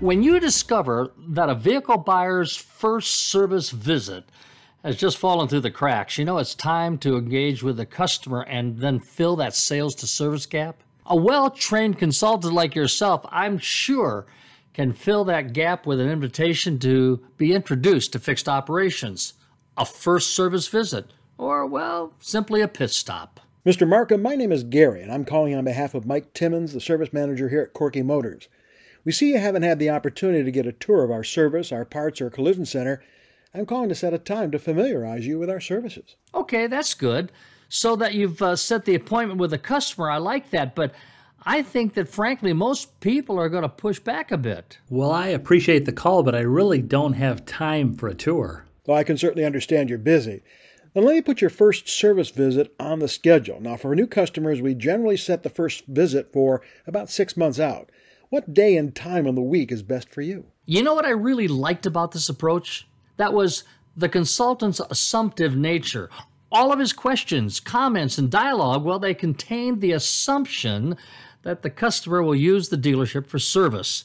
When 0.00 0.22
you 0.22 0.38
discover 0.38 1.10
that 1.30 1.50
a 1.50 1.56
vehicle 1.56 1.96
buyer's 1.96 2.54
first 2.54 3.16
service 3.16 3.70
visit 3.70 4.22
has 4.84 4.96
just 4.96 5.18
fallen 5.18 5.48
through 5.48 5.62
the 5.62 5.72
cracks, 5.72 6.16
you 6.16 6.24
know 6.24 6.38
it's 6.38 6.54
time 6.54 6.98
to 6.98 7.16
engage 7.16 7.64
with 7.64 7.78
the 7.78 7.84
customer 7.84 8.42
and 8.42 8.78
then 8.78 9.00
fill 9.00 9.34
that 9.36 9.56
sales 9.56 9.96
to 9.96 10.06
service 10.06 10.46
gap. 10.46 10.84
A 11.06 11.16
well 11.16 11.50
trained 11.50 11.98
consultant 11.98 12.54
like 12.54 12.76
yourself, 12.76 13.26
I'm 13.28 13.58
sure, 13.58 14.26
can 14.72 14.92
fill 14.92 15.24
that 15.24 15.52
gap 15.52 15.84
with 15.84 15.98
an 15.98 16.08
invitation 16.08 16.78
to 16.78 17.20
be 17.36 17.52
introduced 17.52 18.12
to 18.12 18.20
fixed 18.20 18.48
operations, 18.48 19.32
a 19.76 19.84
first 19.84 20.30
service 20.30 20.68
visit, 20.68 21.12
or, 21.38 21.66
well, 21.66 22.12
simply 22.20 22.60
a 22.60 22.68
pit 22.68 22.90
stop. 22.90 23.40
Mr. 23.66 23.86
Markham, 23.86 24.22
my 24.22 24.36
name 24.36 24.52
is 24.52 24.62
Gary, 24.62 25.02
and 25.02 25.10
I'm 25.10 25.24
calling 25.24 25.56
on 25.56 25.64
behalf 25.64 25.92
of 25.94 26.06
Mike 26.06 26.34
Timmons, 26.34 26.72
the 26.72 26.80
service 26.80 27.12
manager 27.12 27.48
here 27.48 27.62
at 27.62 27.72
Corky 27.72 28.02
Motors. 28.02 28.46
We 29.04 29.12
see 29.12 29.30
you 29.30 29.38
haven't 29.38 29.62
had 29.62 29.78
the 29.78 29.90
opportunity 29.90 30.44
to 30.44 30.50
get 30.50 30.66
a 30.66 30.72
tour 30.72 31.04
of 31.04 31.10
our 31.10 31.24
service, 31.24 31.72
our 31.72 31.84
parts, 31.84 32.20
or 32.20 32.30
collision 32.30 32.66
center. 32.66 33.02
I'm 33.54 33.66
calling 33.66 33.88
to 33.88 33.94
set 33.94 34.14
a 34.14 34.18
time 34.18 34.50
to 34.50 34.58
familiarize 34.58 35.26
you 35.26 35.38
with 35.38 35.50
our 35.50 35.60
services. 35.60 36.16
Okay, 36.34 36.66
that's 36.66 36.94
good. 36.94 37.32
So 37.68 37.96
that 37.96 38.14
you've 38.14 38.40
uh, 38.40 38.56
set 38.56 38.84
the 38.84 38.94
appointment 38.94 39.40
with 39.40 39.50
the 39.50 39.58
customer, 39.58 40.10
I 40.10 40.18
like 40.18 40.50
that, 40.50 40.74
but 40.74 40.92
I 41.44 41.62
think 41.62 41.94
that 41.94 42.08
frankly, 42.08 42.52
most 42.52 43.00
people 43.00 43.38
are 43.38 43.48
going 43.48 43.62
to 43.62 43.68
push 43.68 44.00
back 44.00 44.30
a 44.30 44.38
bit. 44.38 44.78
Well, 44.90 45.12
I 45.12 45.28
appreciate 45.28 45.84
the 45.84 45.92
call, 45.92 46.22
but 46.22 46.34
I 46.34 46.40
really 46.40 46.82
don't 46.82 47.12
have 47.14 47.46
time 47.46 47.94
for 47.94 48.08
a 48.08 48.14
tour. 48.14 48.66
Well, 48.86 48.96
I 48.96 49.04
can 49.04 49.18
certainly 49.18 49.44
understand 49.44 49.88
you're 49.88 49.98
busy. 49.98 50.42
Then 50.94 51.04
let 51.04 51.14
me 51.14 51.20
put 51.20 51.40
your 51.40 51.50
first 51.50 51.88
service 51.88 52.30
visit 52.30 52.74
on 52.80 52.98
the 52.98 53.08
schedule. 53.08 53.60
Now, 53.60 53.76
for 53.76 53.94
new 53.94 54.06
customers, 54.06 54.60
we 54.60 54.74
generally 54.74 55.16
set 55.16 55.42
the 55.42 55.50
first 55.50 55.86
visit 55.86 56.32
for 56.32 56.62
about 56.86 57.10
six 57.10 57.36
months 57.36 57.60
out. 57.60 57.90
What 58.30 58.52
day 58.52 58.76
and 58.76 58.94
time 58.94 59.26
on 59.26 59.36
the 59.36 59.40
week 59.40 59.72
is 59.72 59.82
best 59.82 60.10
for 60.10 60.20
you? 60.20 60.44
You 60.66 60.82
know 60.82 60.92
what 60.92 61.06
I 61.06 61.10
really 61.10 61.48
liked 61.48 61.86
about 61.86 62.12
this 62.12 62.28
approach? 62.28 62.86
That 63.16 63.32
was 63.32 63.64
the 63.96 64.08
consultant's 64.08 64.80
assumptive 64.80 65.56
nature. 65.56 66.10
All 66.52 66.70
of 66.70 66.78
his 66.78 66.92
questions, 66.92 67.58
comments, 67.58 68.18
and 68.18 68.30
dialogue, 68.30 68.84
well, 68.84 68.98
they 68.98 69.14
contained 69.14 69.80
the 69.80 69.92
assumption 69.92 70.98
that 71.42 71.62
the 71.62 71.70
customer 71.70 72.22
will 72.22 72.34
use 72.34 72.68
the 72.68 72.76
dealership 72.76 73.26
for 73.26 73.38
service. 73.38 74.04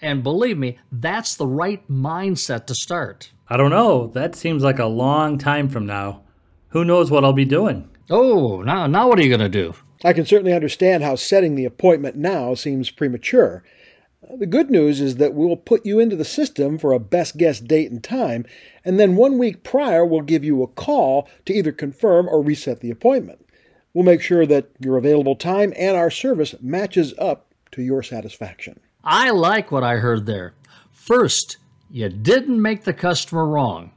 And 0.00 0.22
believe 0.22 0.56
me, 0.56 0.78
that's 0.90 1.34
the 1.34 1.46
right 1.46 1.86
mindset 1.90 2.64
to 2.66 2.74
start. 2.74 3.32
I 3.48 3.58
don't 3.58 3.70
know. 3.70 4.06
That 4.06 4.34
seems 4.34 4.62
like 4.62 4.78
a 4.78 4.86
long 4.86 5.36
time 5.36 5.68
from 5.68 5.84
now. 5.84 6.22
Who 6.68 6.86
knows 6.86 7.10
what 7.10 7.22
I'll 7.22 7.34
be 7.34 7.44
doing? 7.44 7.90
Oh, 8.08 8.62
now, 8.62 8.86
now 8.86 9.08
what 9.08 9.18
are 9.18 9.22
you 9.22 9.28
going 9.28 9.40
to 9.40 9.48
do? 9.50 9.74
I 10.04 10.12
can 10.12 10.26
certainly 10.26 10.52
understand 10.52 11.02
how 11.02 11.16
setting 11.16 11.54
the 11.54 11.64
appointment 11.64 12.16
now 12.16 12.54
seems 12.54 12.90
premature. 12.90 13.64
The 14.36 14.46
good 14.46 14.70
news 14.70 15.00
is 15.00 15.16
that 15.16 15.34
we'll 15.34 15.56
put 15.56 15.86
you 15.86 15.98
into 15.98 16.16
the 16.16 16.24
system 16.24 16.78
for 16.78 16.92
a 16.92 16.98
best 16.98 17.36
guess 17.36 17.60
date 17.60 17.90
and 17.90 18.02
time, 18.02 18.46
and 18.84 18.98
then 18.98 19.16
one 19.16 19.38
week 19.38 19.62
prior 19.62 20.04
we'll 20.04 20.22
give 20.22 20.44
you 20.44 20.62
a 20.62 20.68
call 20.68 21.28
to 21.46 21.52
either 21.52 21.72
confirm 21.72 22.28
or 22.28 22.42
reset 22.42 22.80
the 22.80 22.90
appointment. 22.90 23.44
We'll 23.94 24.04
make 24.04 24.20
sure 24.20 24.46
that 24.46 24.70
your 24.80 24.96
available 24.96 25.36
time 25.36 25.72
and 25.76 25.96
our 25.96 26.10
service 26.10 26.54
matches 26.60 27.14
up 27.18 27.52
to 27.72 27.82
your 27.82 28.02
satisfaction. 28.02 28.80
I 29.02 29.30
like 29.30 29.72
what 29.72 29.84
I 29.84 29.96
heard 29.96 30.26
there. 30.26 30.54
First, 30.92 31.56
you 31.90 32.08
didn't 32.08 32.60
make 32.60 32.84
the 32.84 32.92
customer 32.92 33.46
wrong. 33.46 33.92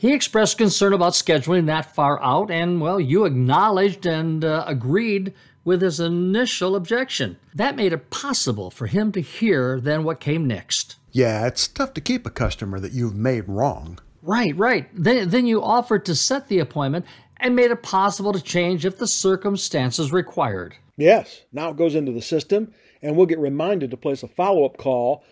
He 0.00 0.14
expressed 0.14 0.56
concern 0.56 0.94
about 0.94 1.12
scheduling 1.12 1.66
that 1.66 1.94
far 1.94 2.22
out, 2.22 2.50
and, 2.50 2.80
well, 2.80 2.98
you 2.98 3.26
acknowledged 3.26 4.06
and 4.06 4.42
uh, 4.42 4.64
agreed 4.66 5.34
with 5.62 5.82
his 5.82 6.00
initial 6.00 6.74
objection. 6.74 7.36
That 7.54 7.76
made 7.76 7.92
it 7.92 8.08
possible 8.08 8.70
for 8.70 8.86
him 8.86 9.12
to 9.12 9.20
hear 9.20 9.78
then 9.78 10.02
what 10.02 10.18
came 10.18 10.46
next. 10.46 10.96
Yeah, 11.12 11.46
it's 11.46 11.68
tough 11.68 11.92
to 11.92 12.00
keep 12.00 12.24
a 12.24 12.30
customer 12.30 12.80
that 12.80 12.92
you've 12.92 13.14
made 13.14 13.46
wrong. 13.46 13.98
Right, 14.22 14.56
right. 14.56 14.88
Then, 14.94 15.28
then 15.28 15.46
you 15.46 15.62
offered 15.62 16.06
to 16.06 16.14
set 16.14 16.48
the 16.48 16.60
appointment 16.60 17.04
and 17.36 17.54
made 17.54 17.70
it 17.70 17.82
possible 17.82 18.32
to 18.32 18.40
change 18.40 18.86
if 18.86 18.96
the 18.96 19.06
circumstances 19.06 20.14
required. 20.14 20.76
Yes, 20.96 21.42
now 21.52 21.68
it 21.68 21.76
goes 21.76 21.94
into 21.94 22.12
the 22.12 22.22
system, 22.22 22.72
and 23.02 23.16
we'll 23.16 23.26
get 23.26 23.38
reminded 23.38 23.90
to 23.90 23.98
place 23.98 24.22
a 24.22 24.28
follow 24.28 24.64
up 24.64 24.78
call, 24.78 25.22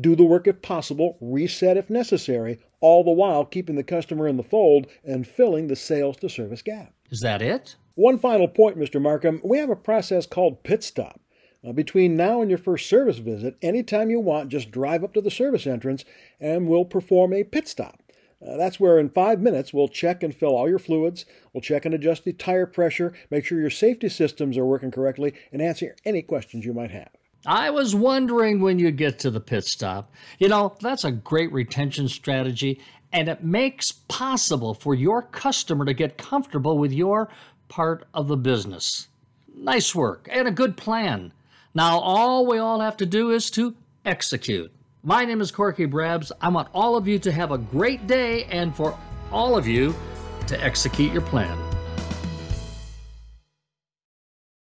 do 0.00 0.14
the 0.14 0.22
work 0.22 0.46
if 0.46 0.62
possible, 0.62 1.18
reset 1.20 1.76
if 1.76 1.90
necessary, 1.90 2.60
all 2.82 3.02
the 3.02 3.10
while 3.10 3.46
keeping 3.46 3.76
the 3.76 3.82
customer 3.82 4.28
in 4.28 4.36
the 4.36 4.42
fold 4.42 4.86
and 5.02 5.26
filling 5.26 5.68
the 5.68 5.76
sales 5.76 6.18
to 6.18 6.28
service 6.28 6.60
gap. 6.60 6.92
Is 7.10 7.20
that 7.20 7.40
it? 7.40 7.76
One 7.94 8.18
final 8.18 8.48
point, 8.48 8.78
Mr. 8.78 9.00
Markham. 9.00 9.40
We 9.42 9.58
have 9.58 9.70
a 9.70 9.76
process 9.76 10.26
called 10.26 10.62
pit 10.62 10.82
stop. 10.82 11.20
Uh, 11.64 11.72
between 11.72 12.16
now 12.16 12.40
and 12.40 12.50
your 12.50 12.58
first 12.58 12.88
service 12.88 13.18
visit, 13.18 13.56
anytime 13.62 14.10
you 14.10 14.18
want, 14.18 14.48
just 14.48 14.72
drive 14.72 15.04
up 15.04 15.14
to 15.14 15.20
the 15.20 15.30
service 15.30 15.66
entrance 15.66 16.04
and 16.40 16.66
we'll 16.66 16.84
perform 16.84 17.32
a 17.32 17.44
pit 17.44 17.68
stop. 17.68 18.02
Uh, 18.44 18.56
that's 18.56 18.80
where 18.80 18.98
in 18.98 19.08
five 19.08 19.40
minutes 19.40 19.72
we'll 19.72 19.86
check 19.86 20.24
and 20.24 20.34
fill 20.34 20.56
all 20.56 20.68
your 20.68 20.80
fluids, 20.80 21.24
we'll 21.52 21.60
check 21.60 21.84
and 21.84 21.94
adjust 21.94 22.24
the 22.24 22.32
tire 22.32 22.66
pressure, 22.66 23.12
make 23.30 23.44
sure 23.44 23.60
your 23.60 23.70
safety 23.70 24.08
systems 24.08 24.58
are 24.58 24.66
working 24.66 24.90
correctly, 24.90 25.32
and 25.52 25.62
answer 25.62 25.94
any 26.04 26.22
questions 26.22 26.64
you 26.64 26.72
might 26.72 26.90
have. 26.90 27.10
I 27.46 27.70
was 27.70 27.94
wondering 27.94 28.60
when 28.60 28.78
you'd 28.78 28.96
get 28.96 29.18
to 29.20 29.30
the 29.30 29.40
pit 29.40 29.64
stop. 29.64 30.12
You 30.38 30.48
know, 30.48 30.76
that's 30.80 31.04
a 31.04 31.10
great 31.10 31.52
retention 31.52 32.08
strategy, 32.08 32.80
and 33.12 33.28
it 33.28 33.42
makes 33.42 33.90
possible 33.90 34.74
for 34.74 34.94
your 34.94 35.22
customer 35.22 35.84
to 35.84 35.92
get 35.92 36.16
comfortable 36.16 36.78
with 36.78 36.92
your 36.92 37.28
part 37.68 38.06
of 38.14 38.28
the 38.28 38.36
business. 38.36 39.08
Nice 39.54 39.94
work 39.94 40.28
and 40.30 40.46
a 40.46 40.52
good 40.52 40.76
plan. 40.76 41.32
Now, 41.74 41.98
all 41.98 42.46
we 42.46 42.58
all 42.58 42.80
have 42.80 42.96
to 42.98 43.06
do 43.06 43.30
is 43.32 43.50
to 43.52 43.74
execute. 44.04 44.70
My 45.02 45.24
name 45.24 45.40
is 45.40 45.50
Corky 45.50 45.86
Brabs. 45.86 46.30
I 46.40 46.48
want 46.48 46.68
all 46.72 46.96
of 46.96 47.08
you 47.08 47.18
to 47.20 47.32
have 47.32 47.50
a 47.50 47.58
great 47.58 48.06
day 48.06 48.44
and 48.44 48.74
for 48.74 48.96
all 49.32 49.56
of 49.56 49.66
you 49.66 49.94
to 50.46 50.62
execute 50.62 51.12
your 51.12 51.22
plan. 51.22 51.71